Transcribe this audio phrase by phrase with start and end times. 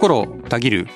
[0.00, 0.86] 心たぎる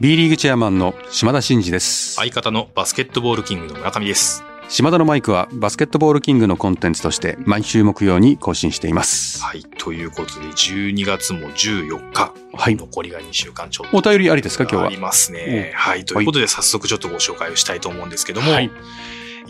[0.00, 2.12] B リーグチェアマンの島田真二です。
[2.16, 4.44] 相方のバスケットボールキングの村上です。
[4.68, 9.42] 島田のマイクはバスケットボールキングのコンテンツとして毎週木曜に更新しています。
[9.42, 9.64] はい。
[9.78, 12.34] ということで、12月も14日。
[12.52, 13.96] はい残りが2週間ちょっと。
[13.96, 14.86] お便りありですか今日は？
[14.88, 15.72] ありますね。
[15.74, 16.04] はい。
[16.04, 18.70] ということで、早速ちょっとご紹介をしたいと思うんですけども、はい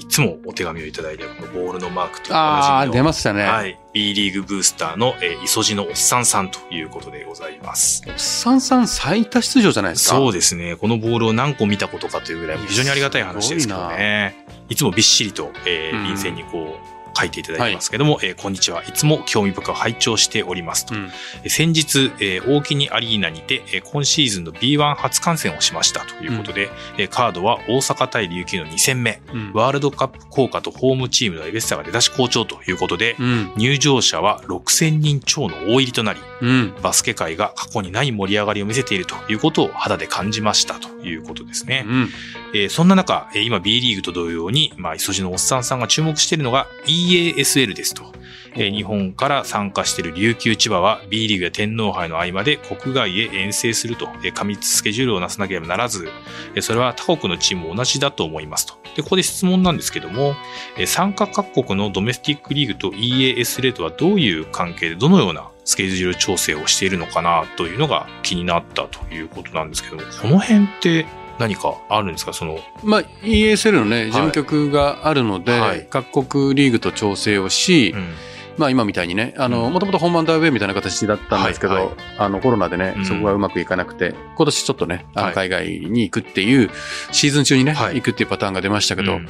[0.00, 3.42] い、つもお手紙をいただいて、このボールのマークとおああ、なじみの出ましたね。
[3.42, 3.78] はい。
[3.92, 8.02] B リーグブースターの、えー、磯路のおっさんさんということでございます。
[8.16, 10.16] 三三最多出場じゃないですか。
[10.16, 10.76] そうですね。
[10.76, 14.46] このボールを何個見たことかというぐらい、非常にありがたい話ですけどね。
[14.68, 18.82] いつもびっしりと、えうんー、便箋にこう、書いていただいてますけども、えーこんにちは。
[18.84, 20.94] いつも興味深く拝聴しておりますと。
[20.94, 21.10] うん
[21.42, 33.52] えー先日、えー大木にアリーナにて、えー今シーズンの B1 初観戦をしましたということで、えーカードは大阪対琉球の2戦目、うんワールドカップ効果とホームチームのエベッサが出だし好調ということで、うん。
[33.56, 36.74] 入場者は6000人超の大入りとなり、うん。
[36.82, 41.84] バスケ界が過去にない盛り上がりを見せているということを肌で感じましたということですね。
[41.86, 42.08] うん。
[42.54, 48.12] えーそんな中、えー今 B リーグと同様に、まあ、磯路のおっさんさんが注目しているのが EASL ですと。
[48.54, 56.08] えー日本から参加している琉球千葉は B リーグや天皇杯の合間で国外へ遠征すると、えー過密スケジュールをなさなければならず、
[56.54, 58.74] えーそれは他国のチームも同じだと思いますと。
[58.96, 60.34] で、ここで質問なんですけども、
[60.76, 71.06] えー参加各国のドメスティックリーグと EASL とはどういう関係でどのようなスケジュール調整をしているのかなというのが気になったということなんですけども、この辺って
[71.38, 72.32] 何かあるんですか？
[72.32, 75.86] その、まあ、ESL のね、事務局があるので、はい。
[75.88, 78.14] 各国リーグと調整をし、うん
[78.58, 79.72] まあ今みたいにね、あの、うん。
[79.72, 81.94] もともと本番ダーウェイみたいな形だったんですけど、はいはい。
[82.18, 83.04] あのコロナでねう、ん。
[83.04, 85.30] そこがうまくいかなくて、今年ちょっとね、あはい。
[85.30, 86.70] の海外に行くっていう、
[87.12, 87.96] シーズン中にね、はい。
[87.96, 89.28] 行くっていうパターンが出ましたけど、うん。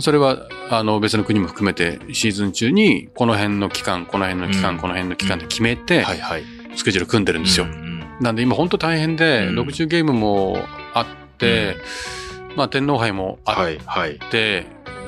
[0.00, 4.78] それは、あの、別の国も含めて、シーズン中に、この辺の期間、この辺の期間、うん。
[4.78, 6.44] この辺の期間で決めて、はいはい。
[6.76, 7.66] スケジュール組んでるんですよ。
[8.20, 9.60] なんで今本当大変で、うん。
[9.60, 10.58] 60ゲームも
[10.92, 11.06] あっ
[11.38, 11.76] て、
[12.56, 14.18] まあ天皇杯もあはいはい。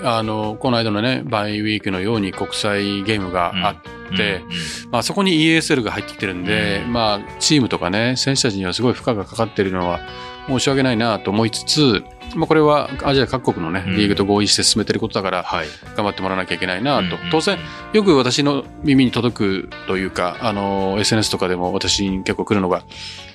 [0.05, 4.91] あの、この間のね、バイウィークのように国際ゲームがあって、うんうん。
[4.91, 6.93] まあそこに ESL が入ってきてるんで、うん。
[6.93, 10.01] まあチームとかね、選手たちにはすごい負荷がかかってるのは
[10.47, 12.03] 申し訳ないなと思いつつ、
[12.35, 13.97] まあこれはアジア各国のね、うん。
[13.97, 15.67] リーグと合意して進めてることだから、はい。
[15.97, 17.17] 頑張ってもらわなきゃいけないなと。
[17.17, 17.59] うん当然、
[17.93, 22.85] よく私の耳に届くというか、あの、SNS とかでも私に結構来るのが、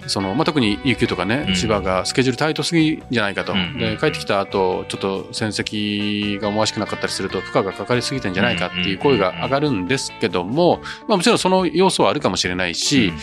[0.08, 1.56] その、まあ、特に琉球とかね、うん。
[1.56, 3.54] 千葉がスケジュールタイトすぎじゃないかと。
[3.54, 3.78] うん。
[3.78, 13.14] で、帰ってきた後、ちょっと戦績が思わしくなかったりすると、負荷がかかりすぎてんじゃないかっていう声が上がるんですけども、まあ、もちろんその要素はあるかもしれないし、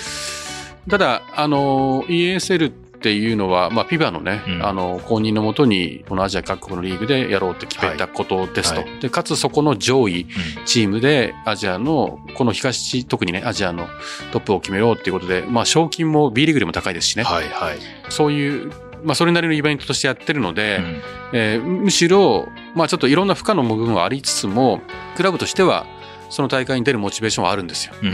[0.89, 8.83] ただ、あの、ESL っていうのは、まあ、FIBA のね、うんあの、公認のもとに、このアジア各国のリーグでやろうって決めたことですと。
[8.83, 13.89] はいで、かつそこの上位うんチームで、アジアの、この東、特にね、アジアの
[14.33, 17.25] トップを決めようっていうことで、まあ、賞金も B リーグでも高いですしね。
[17.25, 17.79] はいはい。
[18.11, 18.71] そういう、
[19.03, 21.03] まあ、それなりのイベントとしてやってるので、うん
[21.33, 24.81] えーむしろ、まあ、ちょっといろんな負荷の部分はありつつも、
[25.17, 25.87] クラブとしては、
[26.29, 27.95] その大会に出るモチベーションはあるんですよ。
[28.03, 28.09] うん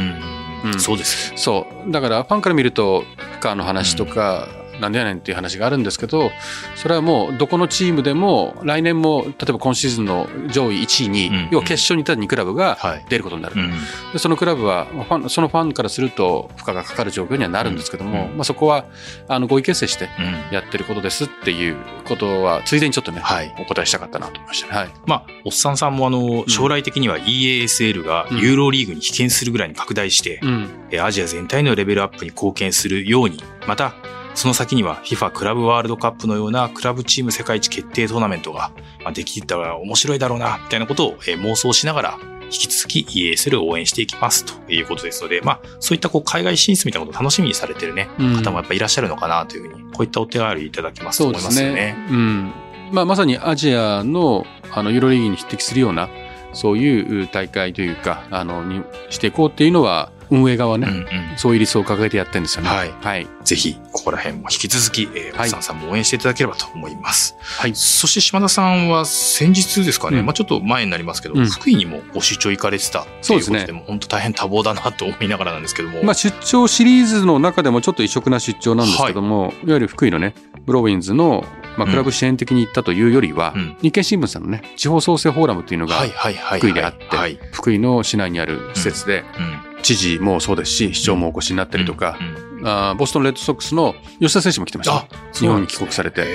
[0.65, 1.39] うんそうですね。
[1.39, 1.91] そう。
[1.93, 3.05] だから、ファンから見ると、
[3.41, 4.49] 負荷の話とか、
[4.81, 6.31] なんでやねんっていう話があるんですけど、
[6.75, 13.07] それはもう、どこのチームでも、来年も、例えば今シーズンの上位1位に、うん要は決勝にいた2クラブがはい。
[13.09, 13.55] 出ることになる。
[13.57, 13.71] うん
[14.13, 18.85] でそのクラブは、ファン、そのファンからすると、負荷がかかる状況にはなるんですけども、うんまあそこは、
[19.29, 24.77] あの、合意形成してうんやってることですっていうことは、ついでにちょっとね、はいお答えしたかったなと思いましたね。
[24.77, 24.89] はい。
[25.07, 30.69] まあ、おっさんさんもあの、将来的には EASL がユーロリーグに被験するぐらいに拡大して、うん。
[30.91, 33.95] えアジア全体のレベルアップに貢献するように、また、
[34.37, 38.71] その先には FIFA クラブワールドカップのようなクラブチーム世界一決定トーナメントが
[39.03, 43.01] まあできたら面白いだろうな、みたいなことをえー妄想しながら、引き続き
[43.33, 51.97] EASL を応援していきますということですので、まあ、そういったこう海外進出みたいなことを楽しみにされてるね、うん方もやっぱいらっしゃるのかなというふうに、こういったお手紙いただきますと思いですねますよね。。
[52.11, 52.53] うん。
[52.93, 56.09] まあ、まさにアジアの、あの、ユーロリーグに匹敵するような、
[56.53, 61.07] そういう大会というか、あの、にしていこうっていうのは、運営側ね、うんうん
[61.37, 62.69] そういう理想を掲げてやってるんですよね。
[62.71, 63.27] はいはい。
[63.45, 67.37] ぜひ、ここら辺も引き続き、えー、はいおっさんさんも応援していただければと思います。
[67.39, 67.75] はい。
[67.75, 76.03] そして島田さんは先日ですかね、うんまあちょっと前になりますけど、うん福井にもご出張行かれてたっていうことで、そうですね本当大変多忙だなと思いながらなんですけども。
[76.03, 80.35] まあ、出張シリーズの中でもちょっと異色な出張なんですけども、い、わゆる福井のね、
[80.65, 81.45] ブローウィンズの、
[81.77, 86.59] まあ、クラブ支援的に行ったというよりは、うん日経新聞さんのね、地方創生フォーラムっていうのがはいはいはい。
[86.61, 87.39] 福井であって、はい。
[87.53, 95.07] 福井の市内にある施設で、うん知事もそうですし、市長もお越しになったりとか、うんあーボストンレッドソックスの吉田選手も来てました。
[95.35, 96.27] 日本に帰国されて。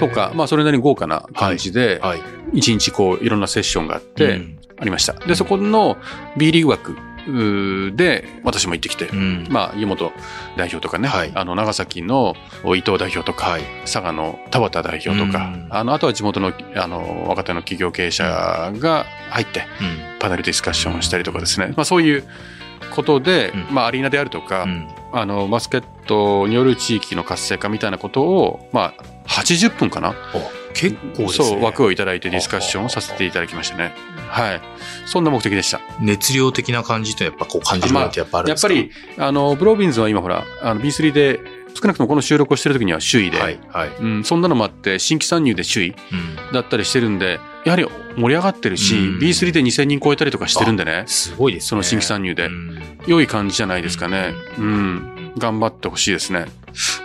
[0.00, 2.20] とか、まあ、それなりに豪華な感じで、はい。
[2.54, 5.12] 一日こう、いろんなセッションがあって、うんありました。
[5.12, 5.98] で、そこの
[6.38, 6.96] B リーグ枠
[7.94, 9.46] で、私も行ってきて、うん。
[9.50, 10.10] まあ、湯本
[10.56, 12.34] 代表とかね、はいあの、長崎の
[12.64, 13.62] 伊藤代表とか、はい。
[13.82, 18.24] 佐賀の田畑代表とか、うんあの、あとは地元の、あの、若手の企業経営者
[18.78, 20.18] が入って、うん。
[20.18, 22.24] パネルディスカッションをしたりとかですね、まあ、そういう
[22.94, 24.88] ことで、うんまあ、アリーナであるとか、うん。
[25.12, 30.14] あの、バスケットによる地域の活性化みたいなことを、まあ、80分かな？
[30.34, 31.28] お結構ね。
[31.30, 33.92] そう、枠をいただいてディスカッションをさせていただきましたね。
[34.28, 34.60] はい。
[35.06, 35.80] そんな目的でした。
[36.00, 38.72] 熱量的な感じってやっぱこう感じるものってやっぱあるんですか？
[38.72, 41.40] やっぱり、あの、ブロービンズは今ほら、あの B3 で、
[41.74, 43.60] 少なくともこの収録をしてる時には首位で、はい。
[43.68, 43.88] はい。
[44.00, 46.52] うん、そんなのもあって、新規参入で首位うん。
[46.52, 47.86] だったりしてるんで、やはり
[48.16, 51.68] 盛り上がってるし、うん B3 で2000人超えたりとかしてるんでね、すごいですね。
[51.68, 54.34] その新規参入でうん良い感じじゃないですかね。
[54.58, 55.32] ううん。
[55.38, 56.46] 頑張ってほしいですね。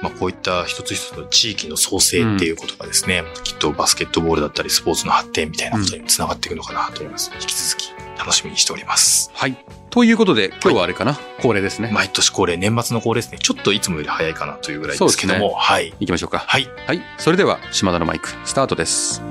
[0.02, 7.32] まあ、こういった一つ一つの地域の創生っていうことがですね、きっとバスケットボールだったりスポーツの発展みたいなことにつながっていくのかなと思います。
[7.40, 9.32] 引き続き楽しみにしております。
[9.34, 9.58] はい。
[9.90, 11.90] ということで、今日はあれかな、恒例ですね。
[11.94, 13.38] 毎年恒例、年末の恒例ですね。
[13.40, 15.94] ちょっといつもより早いかなというぐらいですけども、はい。
[16.00, 16.40] 行きましょうか。
[16.40, 16.68] はい。
[16.88, 17.02] はい。
[17.18, 19.22] それでは、島田のマイク、スタートです。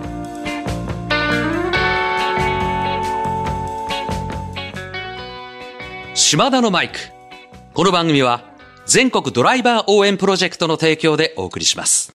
[6.34, 6.98] 島田のマイク。
[7.74, 8.42] この番組は
[8.86, 12.13] 全国ドライバー応援プロジェクトの提供でお送りします。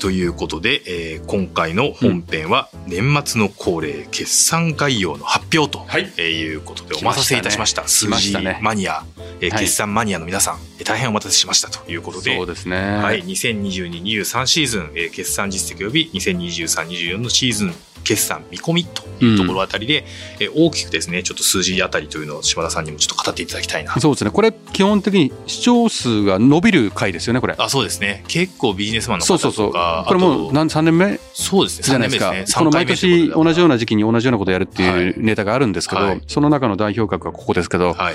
[0.00, 6.10] ということで、えー今回の本編は年末の恒例決算概要の発表と、はい。
[6.56, 7.86] うことでお待たせいたしました。
[7.86, 9.04] 数字マニア、
[9.40, 9.60] えーはい。
[9.64, 12.96] 決算マニアの皆さん、えー大変お待たせしましたということで、そうですね。
[12.96, 17.74] はい、2022-23シーズン、えー決算実績及び2023-24のシーズン
[18.04, 20.04] 決算見込みというところあたりで、
[20.38, 23.94] えー大きくですね、ちょっと数字あたりというのを島田さんにもちょっと語っていただきたいな。
[23.98, 24.30] そうですね。
[24.30, 27.54] これ、基本的に視聴数が伸びる回ですよね、これ。
[27.56, 28.24] あ、そうですね。
[28.28, 29.72] 結構ビジネスマンの方とそうそうそう。
[29.72, 31.18] か、これもう何、3年目？
[31.32, 32.32] そうですね、3じゃないですか。
[32.32, 32.44] ね。
[32.54, 33.70] この毎年同じような。
[33.70, 38.14] な時期に同じようなことをやるってはいいうネタがあるんですけど、はいその中の代表格がここですけど、はい。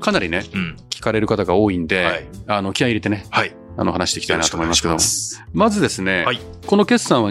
[0.00, 0.76] かなりね、うん。
[0.90, 3.54] 聞かれる方が多いんで、はいあの、気合い入れてね、はい。
[3.78, 4.96] あの、話していきたいなと思いますけど
[5.52, 7.30] まずですね、はいこの決算は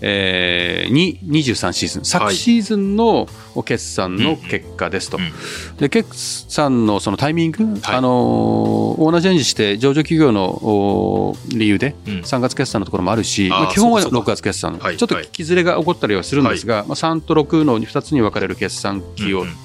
[0.00, 3.28] 2022、23シーズン、昨シーズンの
[3.64, 5.16] 決算の結果ですと。
[5.16, 5.24] うん。
[5.24, 5.32] うん
[5.78, 6.08] で、決
[6.48, 7.96] 算のそのタイミング、はい。
[7.96, 12.12] あのー、オーナーチェンジして上場企業のお理由でうん。
[12.20, 14.96] 3月決算のところもあるし、あーまあ、基本はそうかそう6月決算、はい。
[14.96, 19.56] ちょっと聞きずれが起こったりはするんですが、まあ、3と6の2つに分かれる決算期をうんうんうん。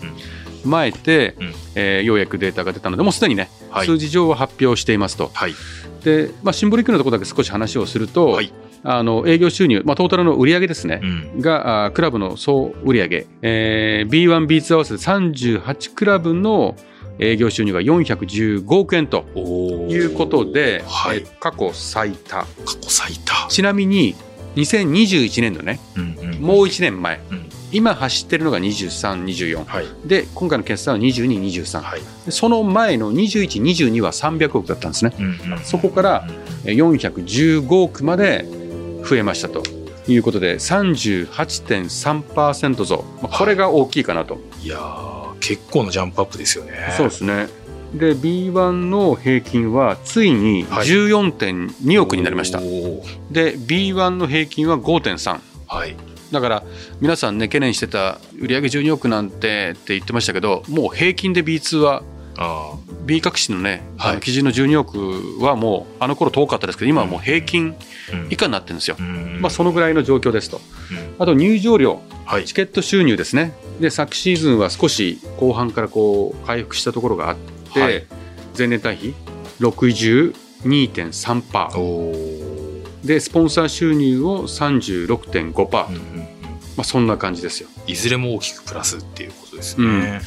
[0.64, 1.54] 踏まえて、うん。
[1.76, 3.86] えーようやくデータが出たので、もうすでにね、はい。
[3.86, 5.32] 数字上は発表していますと。
[5.34, 5.56] はい。
[6.04, 8.52] で、まあ、シンボリックなところだけ少し話をすると、はい
[8.84, 11.42] あの営業収入、まあ、トータルの売上ですね、うん。
[11.42, 16.76] があークラブの総売上、えー、B1、B2 合わせて38クラブの
[17.20, 19.24] 営業収入が415億円と
[19.90, 22.38] いうことで、はいえー過去最多。
[22.38, 23.48] 過去最多。
[23.50, 24.16] ちなみに
[24.56, 27.42] 2021年度ね、うんうんもう1年前、うん
[27.74, 29.64] 今走ってるのが23、24。
[29.64, 29.86] はい。
[30.06, 31.80] で、今回の決算は22、23。
[31.82, 32.02] はい。
[32.26, 35.14] でその前の21、22は300億だったんですね。
[35.18, 36.28] うんうんそこから
[36.66, 38.46] えー415億まで
[39.04, 39.64] 増えましたと。
[40.08, 46.72] いうことで38.3%増、まあ、これが大きいかなと、いやー、結構なジャンプアップですよね。
[46.98, 47.48] そうですね。
[47.94, 50.88] で B1 の平均はついにはい。
[50.88, 53.02] 14.2億になりました、おー。
[53.32, 55.96] で B1 の平均は5.3はい。
[56.32, 56.64] だから
[57.02, 62.04] 皆さんね懸念してた売上12億なんてって言ってましたけどもう平均で B2 は
[62.38, 64.20] あ B 革新のね、はい。
[64.20, 67.76] 基準の12億はもうあの頃遠かったですけど今はもう平均
[68.30, 69.40] 以下になってるんですよ、うん。
[69.42, 70.62] まあ、そのぐらいの状況ですと。
[70.92, 71.16] うん。
[71.20, 72.46] あと入場料はい。
[72.46, 72.54] チ。
[72.54, 73.54] ケット収入ですね。
[73.80, 77.38] で昨シーズンは少し後半からこう回復したところがあっ
[77.74, 78.06] て、はい。
[78.58, 79.14] 前年対比
[79.60, 83.06] 62.3%おー。
[83.06, 86.21] でスポンサー収入を36.5%、うんうんうん
[86.82, 87.70] まあ、そんな感じですよ。
[87.86, 90.20] いずれも大きくプラスっていうことですね。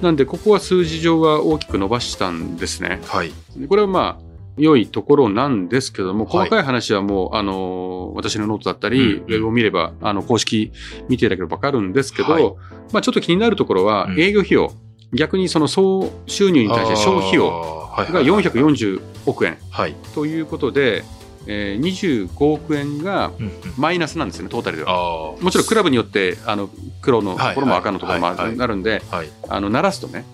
[0.00, 3.00] なんでここは数字上は大きく伸ばしたんですね。
[3.06, 3.32] はい。
[3.56, 6.48] でこれはまあ良いところなんですけども、はい。
[6.48, 9.24] 細かい話はもう、あの、私のノートだったり、うん。
[9.24, 10.72] ウェブを見れば、あの、公式
[11.08, 12.44] 見ていただければわかるんですけど、はい。
[12.92, 14.20] まあちょっと気になるところは、うん。
[14.20, 14.72] 営業費用、
[15.12, 17.50] 逆にその総収入に対して消費費用
[17.96, 19.94] がが440億円はい。
[20.14, 21.02] ということで、
[21.46, 23.32] えー25億円が
[23.76, 25.34] マイナスなんですよね、トータルでは。
[25.40, 26.70] もちろんクラブによって、あの、
[27.02, 29.28] 黒のところもはい赤のところもあるんで、はい。
[29.48, 30.24] あの、鳴らすとね。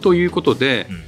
[0.00, 1.04] ということで、うん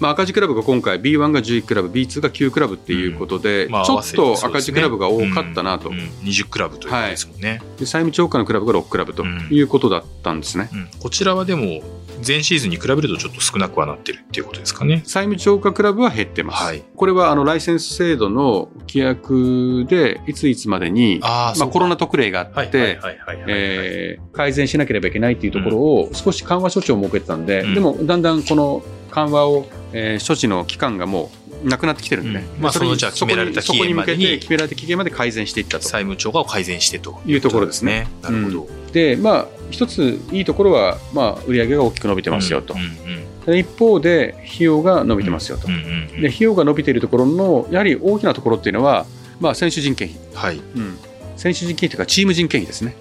[0.00, 5.98] まあ、赤字クラブが今回 B1 が11クラブ B2 が9クラブっていうことで、うんまあちょっと赤字クラブが多かったなと、うん。
[5.98, 6.04] うん。
[6.24, 7.62] 20クラブということですもんね。
[7.78, 10.70] で債務超過のクラブが6クラブということだったんですね。
[10.72, 10.88] うん。
[10.98, 11.82] こちらはでも
[12.26, 15.02] 前シーズンに比べるとちょっと少なくはなってるっていうことですかね。
[15.04, 16.62] 債務超過クラブは減ってます。
[16.62, 16.82] はい。
[16.96, 27.74] これはあのライセンス制度の規約でいついつまでに、あまあ、コロナ特例があはいって、改善しなければいけないっていうところを少し緩和措置を設けてたんで、うん。
[27.74, 31.30] でもだんだんこの緩和を、えー処置の期間がも
[31.64, 35.88] うなくなってきてるんでね、うんまあそのじゃあ決められたそこに期限までにそこに向けて決められた期限まで改善していったと。
[35.88, 38.08] 債務超過を改善してというところですね。
[38.22, 38.68] なるほど。
[38.92, 42.74] で、まあ、一ついいところは、まあ、売上が大きく伸びてますよと。
[42.74, 45.66] うんうんで一方で、費用が伸びてますよと。
[45.66, 49.06] うんうんうんで、費用が伸びているところの、やはり大きなところっていうのは、
[49.40, 50.20] まあ、選手人件費。
[50.34, 50.56] はい。
[50.76, 50.98] うん。
[51.36, 52.94] 選手人件費というか、チーム人件費ですね。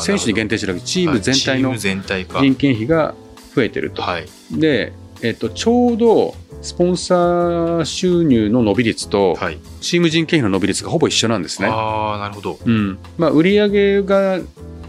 [0.00, 1.76] 選手に限定してるわけチーム全体の。
[1.76, 3.16] 人件費が
[3.54, 4.00] 増えてると。
[4.00, 4.26] はい。
[4.52, 4.92] で、
[5.24, 9.58] えっと、ちょうど、スポンサー収入の伸び率と、はい。
[9.80, 11.68] チーム人件費の伸び率がほぼ一緒なんですね。
[11.68, 12.58] ああ、なるほど。
[12.64, 12.98] うん。
[13.16, 14.38] まあ、売上が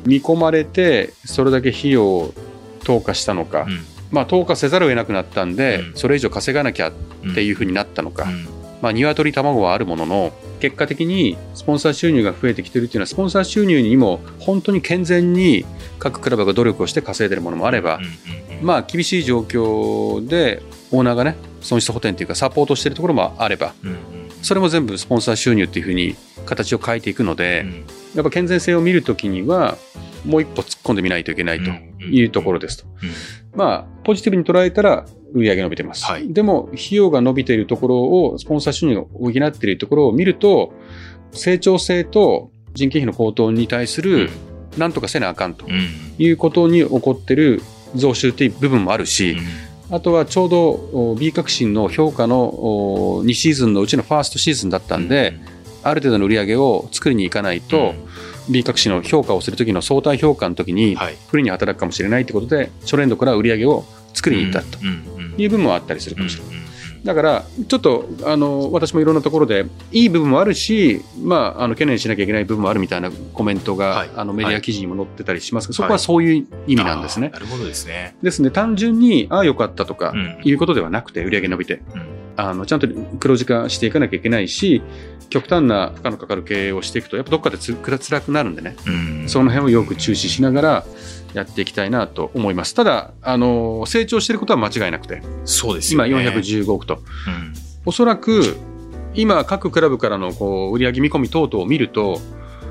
[0.06, 2.34] 見込まれて、それだけ費用を
[2.84, 6.92] 投下したのか、うんまあ、投下せざるを得なくなったんで、うんそれ以上稼がなきゃ
[7.24, 8.46] うんっていうふうになったのか、うん
[8.82, 10.34] まあ、鶏卵はあるものの、
[10.66, 15.64] 結果的にスポンサー収入が増えてきてるっていうのは、スポンサー収入にも本当に健全に
[16.00, 18.00] 各クラブが努力をして稼いでるものもあれば、
[18.64, 23.76] まあ、厳しい状況でオーナーがね、損失補填というかサポートしてるところもあれば、
[24.42, 27.86] それも全部スポンサー収入っていうふうに形を変えていくので、うん。
[28.16, 29.78] やっぱ健全性を見るときには、
[30.26, 31.72] もう一歩突っ込んでみないといけないと
[32.06, 32.86] いうところですと。
[32.86, 33.12] うん。
[33.60, 36.06] まあ、ポジティブに捉えたら、売上伸びてます。
[36.06, 36.34] はい。
[36.34, 40.74] でも、費用が伸びているところを、スポンサー収入が補っているところを見ると、
[41.34, 44.30] 成長性と人件費の高騰に対する、
[44.77, 45.89] なんとかせなあかんとうん。
[46.18, 47.62] いうことに起こっている
[47.96, 49.32] 増収という部分もあるし、
[49.89, 49.96] うん。
[49.96, 55.38] あとはちょうどお B 革新の評価のお2シーズンのうちのファーストシーズンだったんで、
[55.84, 57.94] ある程度の売り上げを作りに行かないと、
[58.50, 61.18] B 革新の評価をするときの相対評価のときにはい。
[61.27, 64.80] 不利に働くかもしれないということで、初年度から売り上げを作りに行ったと
[65.38, 66.54] いう部分もあったりするかもしれない。
[66.54, 66.65] うんうん
[67.06, 74.10] だから、ちょっと、あの、私もいろんなところで、いい部分もあるし、まあ、あの、懸念しなきゃいけない部分もあるみたいなコメントが、はい。
[74.15, 75.89] あの、メディア記事にも載ってたりしますけど、そはい。
[75.89, 77.30] こはそういう意味なんですね。
[77.30, 78.15] なるほどですね。
[78.24, 82.01] ですね、単純に、ああ、よかったとかう、んいうことではなくて、売り上げ伸びて、うん。
[82.38, 82.88] あの、ちゃんと
[83.20, 84.82] 黒字化していかなきゃいけないし、
[85.30, 88.89] 極端な負荷のかかる経営をしていくと、やっぱどっかでつ辛くなるんでね、う
[89.25, 89.30] ん。
[89.30, 90.86] その辺をよく注視しながら
[91.36, 92.74] やっていきたいなと思います。
[92.74, 96.30] ただ、あの、成長していることは間違いなくて、そうですよ今ね。
[96.30, 96.96] 415億と。
[96.96, 96.98] う
[97.30, 97.54] ん
[97.88, 98.58] おそらく、
[99.13, 102.20] 今、各クラブからのこう売上見込み等々を見ると、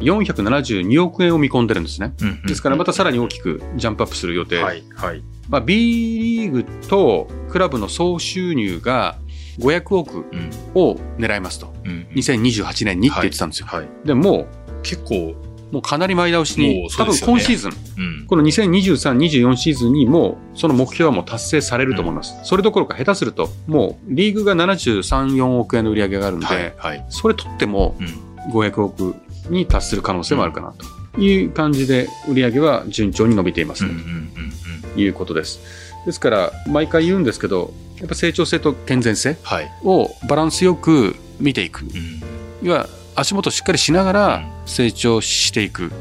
[0.00, 2.14] 472億円を見込んでるんですね。
[2.20, 4.62] うんうんですから、またさらに大きくジャンプアップする予定。
[4.62, 5.22] はいはい。
[5.48, 9.18] まあ、B リーグとクラブの総収入が
[9.60, 11.72] 500億うんを狙いますと。
[11.84, 13.66] うん2028年にって言ってたんですよ。
[13.68, 13.88] はい。
[14.04, 14.46] でも
[14.82, 15.36] 結構、う、
[15.74, 22.34] もうかなり前倒しもに、多分今シーズン、うんこの2023、24シーズンにもうその目標はもう達成されると思います。
[22.44, 27.04] それどころか下手すると、もうリーグが73、4億円の売り上げがあるんで、はいはい。
[27.08, 29.14] それ取ってもうん500億
[29.50, 30.72] に達する可能性もあるかな
[31.14, 35.60] という感じで売り上げは順調に伸びていますねうんうんうんということです。
[36.06, 39.70] ですから、毎回言うんですけど、やっぱ成長性と健全性はい。
[39.82, 41.80] をバランスよく見ていく。
[41.80, 42.22] うん
[42.62, 45.92] 要は足元しっかりしながらう成長していく。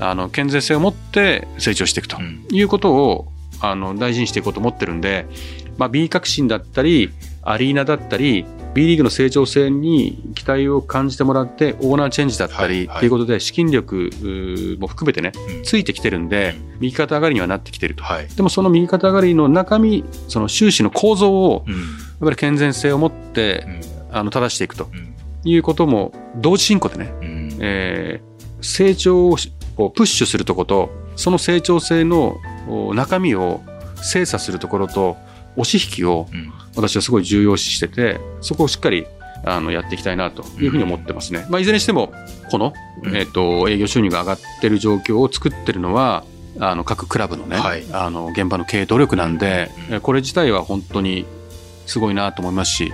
[0.00, 2.44] あの、健全性を持って成長していくとうん。
[2.50, 3.28] いうことを、
[3.60, 5.26] あの、大事にしていこうと思ってるんで、
[5.78, 7.10] まあ、B 革新だったり、
[7.42, 14.10] アリーナだったり、B リーグの成長性に期待を感じてもらって、オーナーチェンジだったり、ということで、資金力
[14.80, 15.62] も含めてね、うん。
[15.62, 18.02] ついてきてるんで、右肩上がりにはなってきてると。
[18.02, 18.26] はい。
[18.28, 21.74] でもその右肩上がりの中身、その収支の構造を、うん。
[21.74, 21.84] やっ
[22.20, 23.64] ぱり健全性を持って
[24.10, 24.16] う、ん。
[24.16, 24.88] あの、正していくと。
[24.92, 25.13] うん
[25.44, 27.56] いうことも、同時進行でね、うん。
[27.60, 28.34] えー
[28.64, 33.60] 成長をプッシュするとこと、その成長性のお中身を
[34.02, 35.16] 精査するところと、
[35.56, 36.52] 押し引きをうん。
[36.74, 39.06] 私はすごい重要視してて、そこをしっかり
[39.44, 41.46] あのやっていきたいなというふうに思ってますね。
[41.48, 42.12] まあ、いずれにしても、
[42.50, 42.72] この、
[43.04, 43.16] うん。
[43.16, 46.24] えっ、と、営業収入が上がってる状況を作ってるのは、
[46.58, 47.84] あの、各クラブのね、はい。
[47.92, 49.70] あの、現場の経営努力なんで、
[50.02, 51.26] これ自体は本当に
[51.86, 52.92] すごいなと思いますし、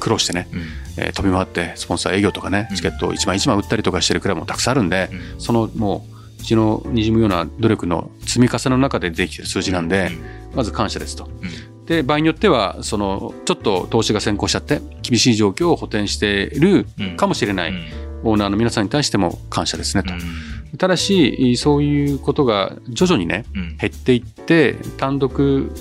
[0.00, 2.76] 苦労してね、うんえー飛び回ってスポンサー営業とかね、うん。
[2.76, 5.40] チケットを一枚一枚売ったりとかしてるクラブもたくさんあるんで、うん。
[5.40, 6.06] そのも
[6.40, 10.10] う、血の滲むような努力の積み重ねの中でできてる数字なんで、
[10.54, 11.28] まず感謝ですと。
[11.86, 17.16] で、場合によっては、その、ちょっと投資が先行しちゃって、厳しい状況を補填しているうん。
[17.16, 17.84] かもしれない、うん。
[18.24, 20.12] オーナーの皆さんに対しても感謝ですねと。
[20.12, 20.78] うん。
[20.78, 23.76] ただし、そういうことが徐々にね、うん。
[23.76, 25.72] 減っていって、単独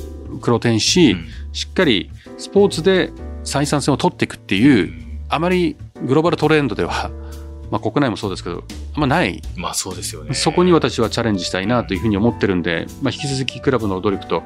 [0.41, 1.27] 黒点し、うん。
[1.53, 3.11] しっかりスポーツで
[3.43, 4.93] 採算性を取っていくっていう、
[5.29, 7.11] あまりグローバルトレンドでは、
[7.71, 8.63] まあ、国内もそうですけど、
[8.95, 9.41] あんまない。
[9.55, 10.33] まあそうですよね。
[10.33, 14.43] そこに私はチャレンジしたいなというふうに思ってるんで、まあ、引き続きクラブの努力と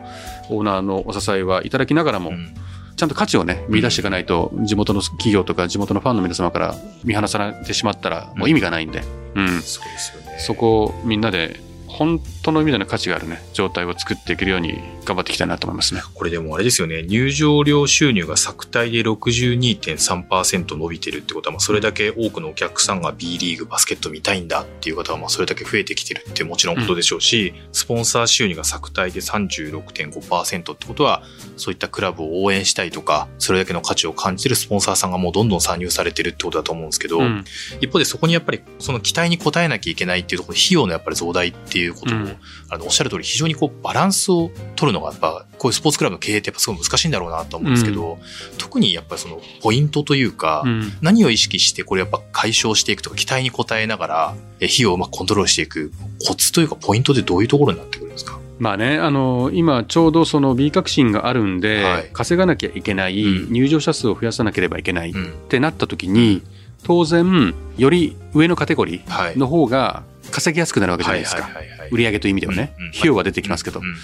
[0.50, 2.56] オーナーのお支えはいただきながらも、うん
[2.96, 9.04] ちゃんと価値をね、見出していかないと、地元の企業とか地元のファンの皆様から見放されてしまったら、もう意味がないんで、
[9.36, 9.62] うん。
[9.62, 10.38] そうですよね。
[10.40, 16.02] そこをみんなで、本当の意味での価値があるね、状態を作っていけるように頑張っていきたいなと思いますね。
[16.14, 31.24] これでもあれですよね、入場料収入が作体で62.3%伸びてるってことは、まあそれだけ多くのお客さんが B リーグバスケット見たいんだっていう方は、まあそれだけ増えてきてるってもちろんことでしょうし、スポンサー収入が作体で36.5%ってことは、
[31.58, 37.44] そういったクラブを応援したいとか、それだけの価値を感じてるスポンサーさんがもうどんどん参入されてるってことだと思うんですけど、うん
[37.82, 48.18] 一方でそこにやっぱりその期待に応えなきゃいけないっていうところ、費用のやっぱり増大っていうことを、うんあの、おっしゃる通り非常にこうバランスを取るのがやっぱ、こういうスポーツクラブの経営ってやっぱすごい難しいんだろうなと思うんですけど、
[48.58, 50.92] 特にやっぱりそのポイントというか、うん。
[51.02, 55.92] 何を意識してこれやっぱ解消していくとか、期待に応えながら、え費用をうまくコントロールしていく
[56.26, 58.40] コツというかポイントでどういうところになってくるんですか？
[58.58, 62.10] まあね、あの、今ちょうどその B 革新があるんで、はい。
[62.14, 63.54] 稼がなきゃいけない、うん。
[63.54, 65.34] 入場者数を増やさなければいけないっうん。
[65.50, 66.42] てなった時に、
[66.84, 69.34] 当然、より上のカテゴリはい。
[69.34, 70.04] ーの方が
[70.36, 71.50] 稼ぎやすくなるわけじゃないですか。
[71.92, 73.96] 売上という意味ではね、費用は出てきますけど、うん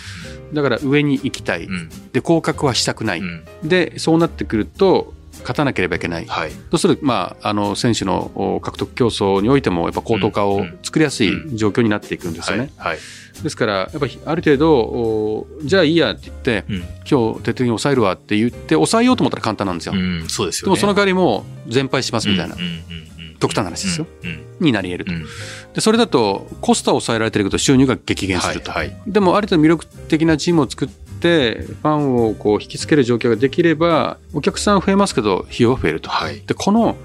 [0.53, 1.89] だから上に行きたい、うん。
[2.11, 3.43] で降格はしたくない、うん。
[3.63, 6.51] でそうなってくると勝たなければいけない、はい。
[6.51, 12.69] そうすると、まあ、あの選手のお獲得競争においてもやっぱ高等化を作りやすい状況になっていくんですよね。
[13.41, 16.75] ですからやっぱりある程度おじゃあいいやって言ってうん。
[16.79, 19.93] 今日徹底的に抑えるわって言って抑えようと思ったら簡単なんですよ。
[19.95, 20.65] うん、そうですよね。
[20.65, 22.55] でもその代わりもう全敗しますみたいな、
[23.41, 24.07] 極端な話ですよ。
[24.23, 25.11] うんうんになり得ると。
[25.11, 25.25] うん
[25.73, 28.71] でそれだとコストを抑えられてるけど収入が激減すると。
[28.71, 36.09] はいはいでもある程度魅力的なチームを作ってファンをこう引きつける状況ができればお客さん増えますけど費用は増えると。
[36.09, 36.41] はい。
[36.45, 36.95] でこの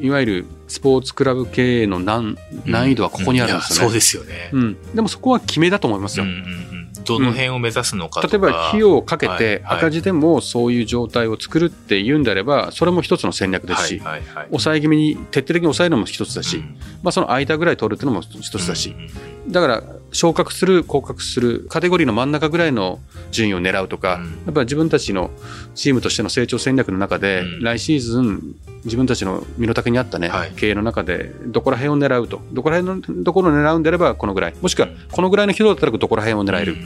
[0.00, 3.84] いわゆるスポーツクラブ経営の難難易度はここにあるんですよね。
[3.86, 4.50] そうですよね。
[4.52, 6.24] うん、でもそこは決めだと思いますよ。
[6.24, 6.40] うんうんう
[6.80, 8.32] んどの辺を目指すのかとか。
[8.32, 9.78] 例えば費用をかけはいてはい。
[9.78, 14.46] 赤字でもそういう状態を作るっていうんであればそれも一つの戦略ですし、はいはいはい。
[14.46, 16.76] 抑え気味に徹底的に抑えるのも一つだし、うん。
[17.02, 23.00] まあ、その間ぐらい取るっていうのも一つだし、うんうんだから昇格する降格するカテゴリーの真ん中ぐらいの
[23.30, 24.22] 順位を狙うとか、うん。
[24.22, 25.30] やっぱり自分たちの
[25.74, 27.62] チームとしての成長戦略の中で、うん。
[27.62, 30.52] 来シーズン自分たちの身の丈に合ったね、はい。
[30.56, 32.40] 経営の中でどこら辺を狙うと。
[32.52, 34.54] どこら辺のところを狙うんであればこのぐらい。
[34.60, 36.78] もしくはこのぐらいの費用だったらどこら辺を狙える、うん。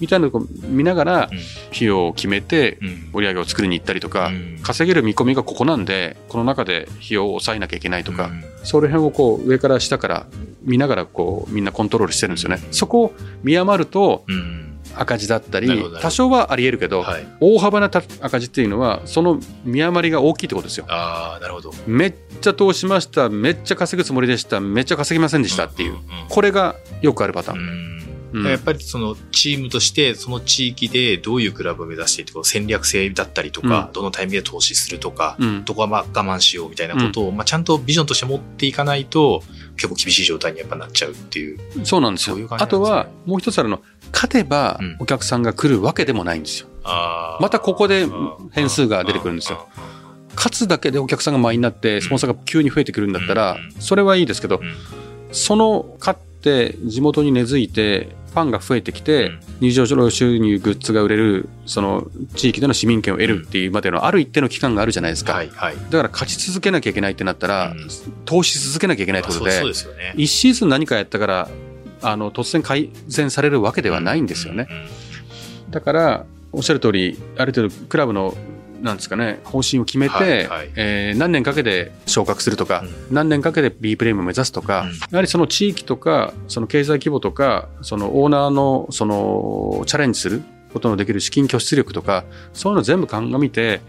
[0.00, 1.38] みたいなのを見ながらうん。
[1.74, 3.10] 費用を決めてうん。
[3.14, 4.58] 売り上げを作りに行ったりとか、うん。
[4.62, 8.44] 稼げる見込みがここなんでこの中で費用を抑えなきゃいけないとか、うん。
[8.64, 10.26] その辺をこう上から下から
[10.62, 12.58] 見ながらこうみんなコントロールしてるんですよね。
[12.72, 14.65] そこを見余るとうん
[14.98, 15.68] 赤字だったり
[16.00, 17.26] 多少はあり得るけど、はい。
[17.40, 20.86] 大幅なた赤字っていうのはその見余りが大きいってことですよ。
[20.88, 21.72] ああ、なるほど。
[21.86, 27.96] めっちゃ投資しましためっちゃ稼ぐつもりでしためっちゃ稼ぎませんでしたっていう、んんんこれがよくあるパターン。
[28.32, 28.40] うん。
[28.40, 33.92] うんやっぱりそのチームとしてその地域でどういうクラブを目指していて戦略性だったりとか、うん。
[33.92, 35.64] どのタイミングで投資するとか、うん。
[35.64, 39.42] どこはまあ我慢しようみたいなことを、まあちゃんとビジョンとして持っていかないと
[39.76, 41.58] 結構厳しい状態にやっぱなっちゃうっていう。
[41.84, 42.36] そうなんですよ。
[42.36, 42.46] ね。
[42.50, 44.96] あとはもう一つあるの勝てばうん。
[45.00, 46.68] お客さんが来るわけでもないんですよ。
[47.40, 48.06] またここで
[48.52, 49.68] 変数が出てくるんですよ。
[50.36, 53.80] 勝つだけでお客さんが満員になってスポンサーが急に増えてくるんだったらうん。
[53.80, 54.74] それはいいですけどうん。
[55.32, 59.40] その勝って地元に根付いてファンが増えてきてうん。
[59.60, 65.76] 入場料収入グッズが売れるその地域での市民権を得るっていうまでのある一定の期間があるじゃないですか、はいはい。
[65.76, 67.88] だから勝ち続けなきゃいけないってなったら、うん。
[68.26, 70.14] 投資し続けなきゃいけないってことでそうそうですよね。
[70.16, 71.48] 一シーズン何かやったから
[72.02, 74.68] あの突然改善されるわけではないんですよね、
[75.70, 78.36] だからおっしゃる通りある程度クラブの
[78.82, 80.70] なんですかね方針を決めて、はいはい。
[80.76, 84.90] えー何年かけて昇格するとか、何年かけて B プレームを目指すとか、うん。
[84.90, 93.80] やはりその地域とかその経済規模とかそのオーナーのそのチャレンジすることのできる資金拠出力とかそういうの全部鑑みて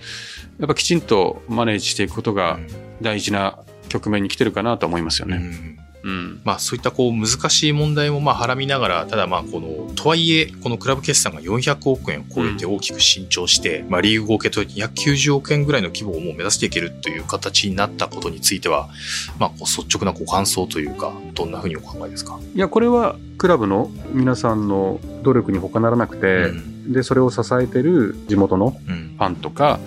[0.60, 2.60] やっぱきちんとマネージしていくことが
[3.02, 5.38] 大事な局面に来てるかなと思いますよね。
[5.38, 6.42] うんうん。
[6.44, 18.90] まあそういったこう難しい問題もまあはらみながら、ただまあこの、とはいえ、このクラブ決算が400億円を超えて大きく伸長して、まあリーグ合計と290億円ぐらいの規模をもう目指していけるという形になったことについては、
[19.38, 22.40] まあこう率直なご感想というか、どんなふうにお考えですか？
[22.56, 26.74] いやこれはクラブの皆さんの努力に他ならなくて、うん。
[26.94, 29.16] でそれを支えてる地元のうん。
[29.18, 29.80] ファンとか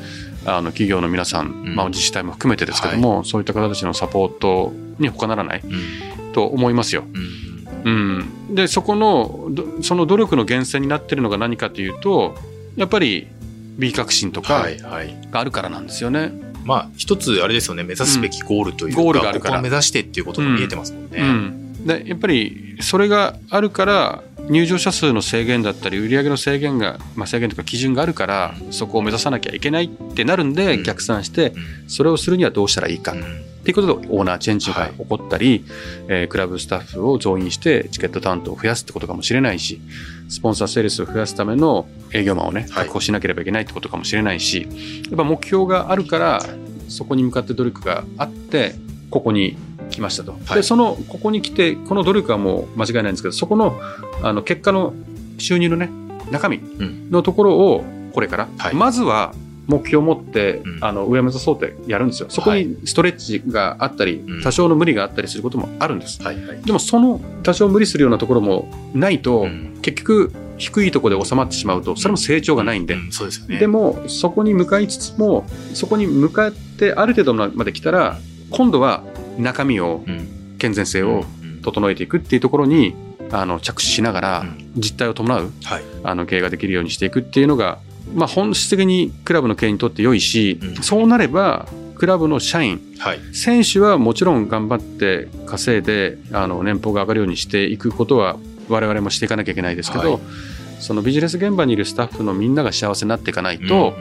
[0.44, 1.74] あの企業の皆さん、ん。
[1.74, 5.62] まあ、自治体も含めてですけども、そういった方たちのサポートに他ならない。
[5.64, 7.04] うんと思いますよ。
[7.12, 7.50] うん。
[7.82, 7.90] う
[8.52, 12.34] ん、でそこのどその努力の源泉になってるのが何かというと
[12.76, 13.26] やっぱり
[13.78, 15.16] B 革新とかはいはい。
[15.30, 16.32] があるからなんですよね。
[16.64, 19.54] まあ一つあれですよね、目指すべきゴールというか、ゴールがあるから。
[19.56, 21.18] ここを目指してっていうことが見えてますもんね。
[21.18, 21.86] うん。
[21.86, 30.82] でやっぱりそれがあるから入場者数の制限だったり売上の制限が、まあ、制限とか基準があるからそこを目指さなきゃいけないってなるんで、うん。
[30.82, 31.88] 逆算してうん。
[31.88, 35.64] それをするにはどうしたらいいか、うんっていうことでオーナーチェンジが起こったり、
[36.08, 39.80] えークラブスタッフを増員してチケット担当を増やすってことかもしれないし
[40.28, 42.70] スポンサーセールスを増やすための営業マンをねはい。
[42.70, 44.68] 確保しなければいけないってことかもしれないし、
[45.08, 46.40] やっぱ目標があるから
[46.88, 48.74] そこに向かって努力があって
[49.10, 49.56] ここに
[49.90, 50.54] 来ましたと、はい。
[50.56, 53.78] でそのここに来てこの努力はもう間違いないんですけどそこの
[54.22, 54.94] あの結果の
[55.38, 55.90] 収入のね
[56.30, 57.10] 中身ん。
[57.10, 58.74] のところをこれから、はい。
[58.74, 59.34] まずは
[59.70, 60.84] 目標を持って、うん。
[60.84, 62.28] あの上を目指そうってやるんですよ。
[62.28, 64.42] そこにストレッチがあったり、うん。
[64.42, 66.22] 多少の無理があったりすることもあるんです。
[66.22, 66.62] はいはい。
[66.62, 69.78] でもその多少無理するようなところもないと、うん。
[69.82, 72.96] 結局低いところで収まってしまうとそれも成長がないんで、
[73.58, 78.18] でもそこに向かいつつもそこに向かってある程度まで来たら
[78.50, 79.02] 今度は
[79.38, 81.62] 中身をうん、健全性をうん。
[81.62, 82.94] 整えていくっていうところに
[83.30, 84.72] あの着手しながらうん。
[84.76, 85.82] 実態を伴うはい。
[86.04, 87.78] あの経営ができるようにしていくっていうのが、
[88.14, 93.20] まあ、本質的にクラブの経営にとって良いし、うんそうなればクラブの社員はい。
[93.34, 98.36] 選手はもちろん頑張って稼いであの年俸が上がるようにしていくことは
[98.68, 100.20] 我々もしていかなきゃいけないですけど、はい
[100.80, 103.94] そのビジネス現場にいるスタッフのみんなが幸せになっていかないと、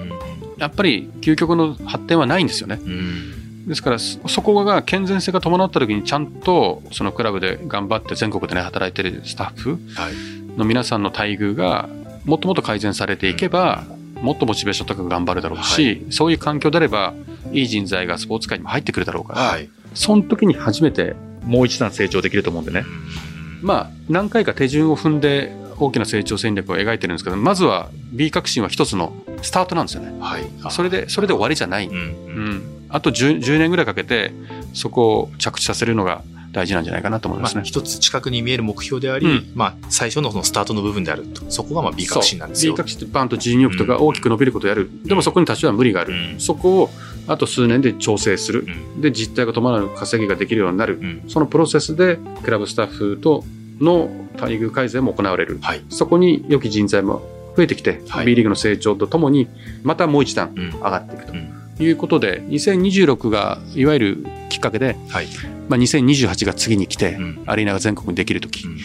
[0.58, 2.80] やっぱり究極の発展はないんですよね。
[2.82, 3.68] うん、うん。
[3.68, 10.14] ですからそそこが健全性が伴った時にちゃんとそのクラブで頑張って全国でね働いてるスタッフはい。
[10.58, 11.90] の皆さんの待遇が
[12.26, 13.84] もっともっと改善されていけば、
[14.22, 17.14] もっとモチベーション高く頑張るだろうし、そういう環境であれば
[17.52, 19.70] いい人材がスポーツ界にも入ってくるだろうから、はい。
[19.94, 23.30] その時に初めてもう一段成長できると思うんでね、うん
[23.62, 30.44] まあ何回か手順を踏んで大きな成長戦略を描いてるんですけどまずは B 革新は一つのスタートなんですよねはい。
[30.70, 32.50] それでそれで終わりじゃない、うん、ううん。
[32.52, 34.32] ん、あと 10, 10年ぐらいかけて
[34.74, 37.66] そこを着地させるのが大事なんじゃないかなと思いまますあ、ね。
[37.66, 41.50] 一つ近くに見える目標であり、うんまあ、最初のそのスタートの部分であると。
[41.50, 42.74] そこがまあ B 革新なんですよ。
[42.74, 46.90] B 革新ってバンと人力とか大きく伸びることをやる、でもそこに多少は無理がある、うんそこを
[47.28, 49.02] あと数年で調整するう、ん。
[49.02, 51.24] で実態が伴う稼ぎができるようになる、うん。
[51.28, 53.44] そのプロセスでクラブスタッフと
[53.80, 55.84] の待遇改善も行われる、はい。
[55.90, 57.22] そこに良き人材も
[57.56, 59.48] 増えてきて、はい B リーグの成長とともに
[59.84, 60.70] またもう一段うん。
[60.72, 65.28] 上がっていくとうんいうことで、2026がいわゆるきっかけで、はい。
[65.68, 67.44] まあ、2028が次に来て、うん。
[67.46, 68.78] アリーナが全国にできるとき、うん。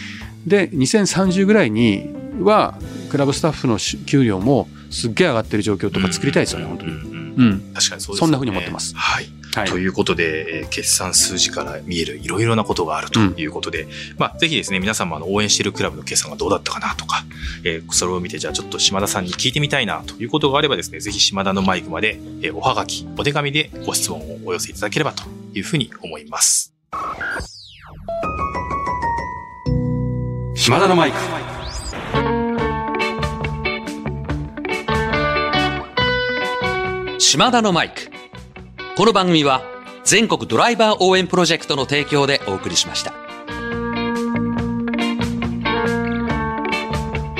[0.45, 2.77] で2030ぐらいには
[3.09, 7.24] クラブスタッフのし給料もすっげえ上がってる状況とか作りたいですよね、本当に。
[7.37, 8.17] うんうんうん、確かにそうですよね。
[8.19, 9.25] そんな風に思ってますはい。
[9.25, 17.23] はいということで、えー決算数字から見えるいろいろなことがあるということで、まあ、ぜひですね、皆さんもあの応援しているクラブの決算がどうだったかなとか、
[17.63, 26.73] えーそれを見て、じゃあちょっと島田さんに聞いてみたいなということがあればですね、ぜひ島田のマイクまで、えーおはがき、お手紙でご質問をお寄せいただければというふうに思います。
[30.55, 31.54] 島田のマイク。
[37.27, 38.11] 島田のマイク。
[38.95, 39.63] この番組は
[40.03, 43.13] 全国ドライバー応援プロジェクトの提供でお送りしました。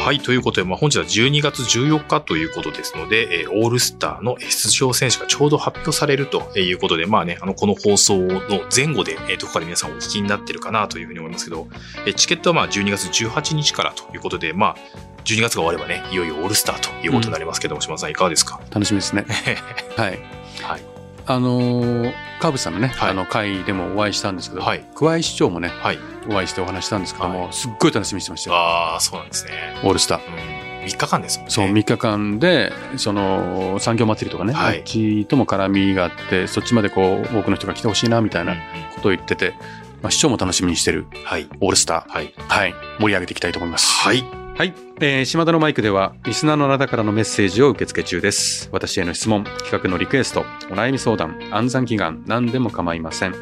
[0.01, 0.19] はい。
[0.21, 8.39] ということで、まあ、本日は12月14日ということですので、えーオールスターの出場選手がちょうど発表されるということで、まあね、あの、この放送の
[8.75, 11.67] 前後で、えーどこかで皆さんお聞きになってるかなというふうに思いますけど、
[12.07, 18.59] えーチケットはまあ12月18日からということで、まあ、12月が終わればね、いよいよオールスターということになりますけども、島田さんいかがですか？
[18.71, 19.25] 楽しみですね。
[19.97, 20.19] はい。
[20.61, 20.81] はい。
[21.27, 25.99] あのー川淵さんのね、はいあの会でもお会いしたんですけど、はい桑井市長もね、はい。
[26.29, 28.55] お会いしてお話したんですけども、はすっごい楽しみにしてましたよ。
[28.57, 29.51] ああ、そうなんですね。
[29.83, 30.19] オールスター。
[30.27, 30.85] うん。
[30.85, 31.51] 3日間ですもんね。
[31.51, 38.61] そう、3日間で、その、産業祭りとかね、はいあっちとも絡みがあって、そっちまでこう、多くの人が来てほしいな、みたいうんうなん
[38.93, 39.55] ことを言ってて、
[40.03, 41.47] まあ、市長も楽しみにしてるはい。
[41.59, 42.33] オールスター、はい。
[42.47, 44.03] はい、盛り上げていきたいと思います。
[44.03, 44.23] はい。
[44.57, 44.73] はい。
[45.01, 48.69] えー、島田のマイクでは、リスナーのあなたからのメッセージを受け付け中です。
[48.71, 53.33] 私への質問、企画のリクエスト、お悩み相談、暗算祈願、何でも構いません。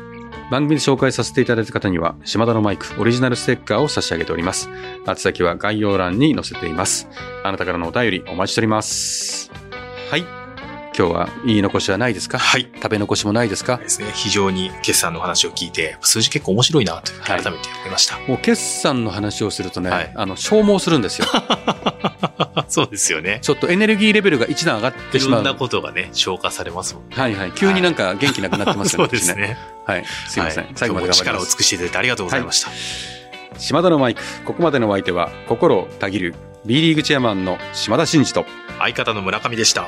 [0.49, 4.71] 番組で紹介させていただいた方には、島田のマイクオリジナルステッカーを差し上げております。
[5.07, 7.07] 宛先は概要欄に載せています。
[7.43, 9.51] あなたからのお便りお待ちしております。
[10.09, 10.42] はい。
[10.97, 12.37] 今日は言い残しはないですか？
[12.37, 12.69] はい。
[12.75, 13.77] 食べ残しもないですか？
[13.77, 14.07] ですね。
[14.13, 18.19] 非常に決算の話を聞いて、数字結構面白いなと改めて思いました。
[18.27, 21.27] もう決算の話をするとね、はいあの消耗するんですよ。
[22.69, 23.39] そうですよね。
[23.41, 25.41] ちょっとエネルギーレベルが一段上がってしまう。
[25.41, 27.15] いろんなことがね、消化されますもんね。
[27.15, 27.51] はいはい。
[27.53, 29.05] 急になんか元気なくなってますよね。
[29.05, 29.57] そうですね。
[29.85, 30.05] 私はい。
[30.27, 30.63] すいません。
[30.65, 31.45] はい最後まで力を。
[31.45, 32.69] 尽くしていただいてありがとうございました。
[33.59, 34.21] 島田のマイク。
[34.45, 36.33] ここまでのお相手は、心をたぎる
[36.65, 38.45] B リーグチェアマンの島田真二と、
[38.79, 39.87] 相方の村上でした。